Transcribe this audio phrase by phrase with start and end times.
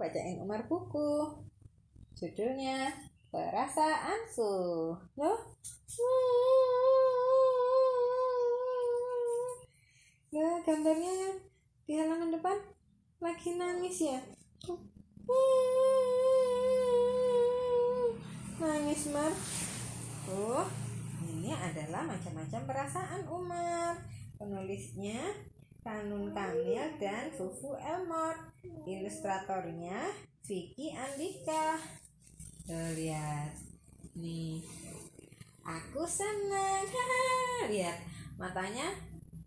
[0.00, 1.28] bacain Umar buku.
[2.16, 2.88] Judulnya
[3.28, 4.52] Perasaanku.
[5.20, 5.38] Loh?
[10.32, 11.36] Loh, gambarnya
[11.84, 12.56] di halaman depan
[13.20, 14.18] lagi nangis ya.
[18.58, 19.32] Nangis, Mar.
[20.26, 20.66] Oh,
[21.28, 23.94] ini adalah macam-macam perasaan Umar.
[24.40, 25.22] Penulisnya
[25.80, 28.36] Kanun Kamil dan Fufu Elmore.
[28.84, 30.12] Ilustratornya
[30.44, 31.80] Vicky Andika.
[32.68, 33.56] Tuh, lihat.
[34.16, 34.60] Nih.
[35.64, 36.84] Aku senang.
[37.72, 37.96] lihat.
[38.36, 38.92] Matanya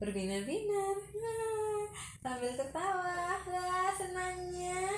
[0.02, 0.98] berbinar-binar.
[2.26, 3.38] Sambil tertawa.
[3.46, 4.90] Wah, senangnya.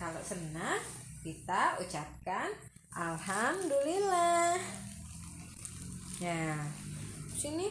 [0.00, 0.80] Kalau senang,
[1.20, 2.52] kita ucapkan
[2.96, 4.56] Alhamdulillah.
[6.16, 6.56] Ya,
[7.36, 7.68] sini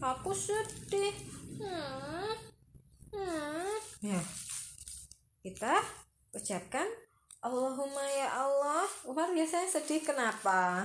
[0.00, 1.31] aku sedih.
[1.62, 2.34] Hmm.
[3.14, 3.78] Hmm.
[4.02, 4.18] Ya,
[5.46, 5.78] kita
[6.34, 6.90] ucapkan
[7.38, 8.82] Allahumma ya Allah.
[9.06, 10.82] Umar biasanya sedih kenapa?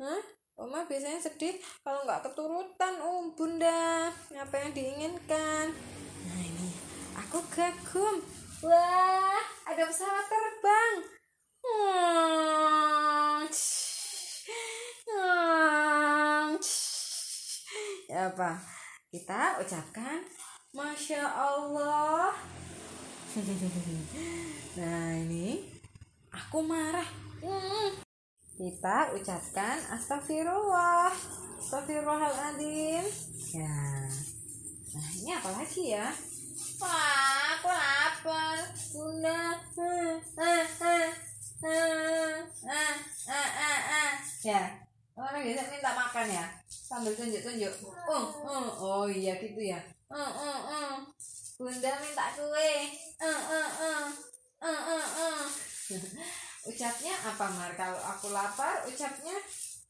[0.00, 0.22] Hah?
[0.56, 4.08] Umar biasanya sedih kalau nggak keturutan, um bunda.
[4.32, 5.68] Apa yang diinginkan?
[6.24, 6.72] Nah ini,
[7.20, 8.24] aku kagum.
[8.64, 10.96] Wah, ada pesawat terbang.
[11.60, 13.44] Hmm.
[15.04, 16.48] Hmm.
[18.08, 18.56] Ya apa?
[19.14, 20.26] Kita ucapkan
[20.74, 22.34] Masya Allah.
[24.74, 25.70] Nah ini
[26.34, 27.06] aku marah.
[28.58, 31.14] Kita ucapkan Astagfirullah.
[31.62, 33.06] Astagfirullahaladzim.
[33.54, 34.10] Ya.
[34.98, 36.10] Nah ini apa lagi ya?
[36.82, 38.58] Wah, aku lapar.
[38.90, 39.62] Bunda.
[44.44, 44.60] Ya,
[45.16, 46.44] orang biasa minta makan ya,
[46.94, 47.74] sambil tunjuk-tunjuk.
[48.06, 49.82] Oh, oh, oh iya gitu ya.
[50.06, 51.02] Oh, oh, oh.
[51.58, 52.94] Bunda minta kue.
[53.18, 54.14] Oh, oh, oh.
[54.62, 55.42] Oh, oh, oh.
[56.70, 57.74] Ucapnya apa Mar?
[57.74, 59.34] Kalau aku lapar, ucapnya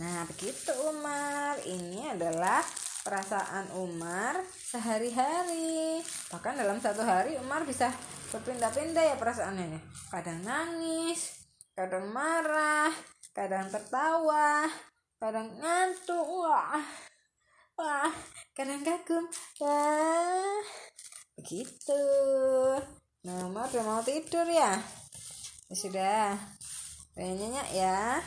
[0.00, 1.60] Nah begitu Umar.
[1.68, 2.64] Ini adalah
[3.08, 6.04] perasaan Umar sehari-hari.
[6.28, 7.88] Bahkan dalam satu hari Umar bisa
[8.28, 9.80] berpindah-pindah ya perasaannya
[10.12, 12.92] kadang nangis kadang marah
[13.32, 14.68] kadang tertawa
[15.16, 16.84] kadang ngantuk wah
[17.80, 18.12] wah
[18.52, 19.24] kadang kagum
[19.64, 20.60] wah
[21.40, 22.04] begitu.
[23.24, 24.76] Nah Umar udah mau tidur ya,
[25.70, 26.36] ya sudah
[27.16, 28.20] kayaknya ya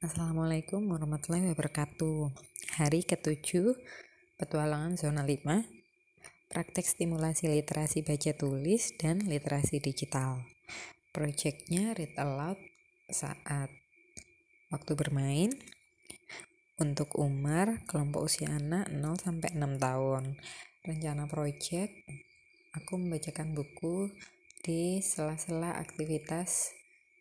[0.00, 2.32] Assalamualaikum warahmatullahi wabarakatuh
[2.80, 3.76] Hari ketujuh
[4.40, 5.44] Petualangan Zona 5
[6.48, 10.40] Praktek stimulasi literasi baca tulis dan literasi digital
[11.12, 12.56] Proyeknya read aloud
[13.12, 13.68] saat
[14.72, 15.52] waktu bermain
[16.80, 20.40] untuk Umar kelompok usia anak 0 sampai 6 tahun.
[20.80, 22.08] Rencana proyek
[22.72, 24.08] aku membacakan buku
[24.64, 26.79] di sela-sela aktivitas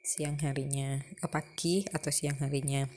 [0.10, 2.90] siang harinya, ke pagi atau siang harinya.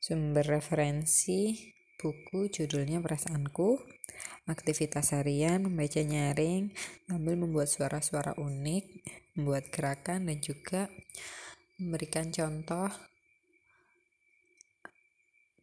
[0.00, 1.60] Sumber referensi
[2.00, 3.76] buku judulnya Perasaanku.
[4.48, 6.72] Aktivitas harian membaca nyaring
[7.04, 8.84] sambil membuat suara-suara unik,
[9.36, 10.88] membuat gerakan dan juga
[11.76, 12.88] memberikan contoh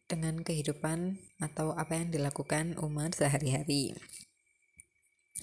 [0.06, 3.92] dengan kehidupan atau apa yang dilakukan Umar sehari-hari.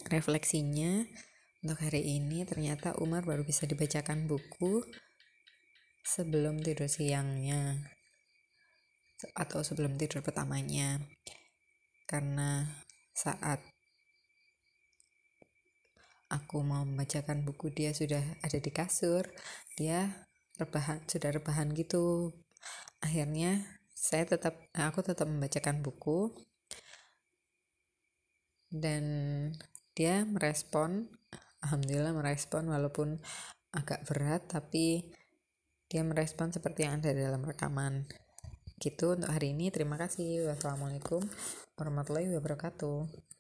[0.07, 1.06] Refleksinya
[1.65, 4.85] untuk hari ini ternyata Umar baru bisa dibacakan buku
[6.06, 7.81] sebelum tidur siangnya.
[9.33, 11.01] Atau sebelum tidur pertamanya.
[12.06, 12.69] Karena
[13.17, 13.65] saat
[16.29, 19.25] aku mau membacakan buku dia sudah ada di kasur
[19.73, 20.29] dia
[20.62, 22.29] rebahan sudah rebahan gitu.
[23.01, 26.29] Akhirnya saya tetap aku tetap membacakan buku.
[28.69, 29.03] Dan
[29.97, 31.09] dia merespon
[31.65, 33.17] alhamdulillah merespon walaupun
[33.73, 35.09] agak berat tapi
[35.89, 38.06] dia merespon seperti yang ada dalam rekaman.
[38.79, 39.69] Gitu untuk hari ini.
[39.73, 40.50] Terima kasih.
[40.50, 41.23] Wassalamualaikum
[41.77, 43.35] warahmatullahi wabarakatuh